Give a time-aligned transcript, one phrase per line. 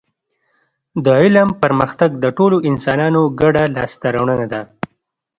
[1.05, 4.61] د علم پرمختګ د ټولو انسانانو ګډه لاسته راوړنه ده